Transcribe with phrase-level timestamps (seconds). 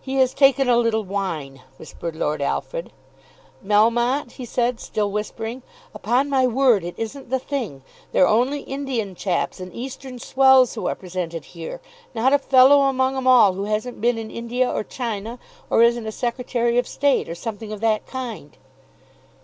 [0.00, 2.90] "He has taken a little wine," whispered Lord Alfred.
[3.64, 5.62] "Melmotte," he said, still whispering;
[5.94, 7.82] "upon my word it isn't the thing.
[8.10, 11.80] They're only Indian chaps and Eastern swells who are presented here,
[12.16, 15.38] not a fellow among 'em all who hasn't been in India or China,
[15.70, 18.56] or isn't a Secretary of State, or something of that kind."